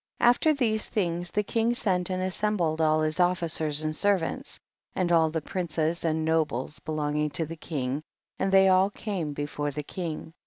[0.19, 4.59] After these things the king sent and assembled all his officers and servants,
[4.95, 8.01] and all the princes and nobles belonging to the king,
[8.39, 10.33] and they all came before the king.